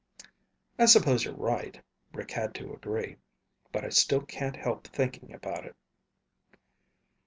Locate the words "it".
5.63-5.75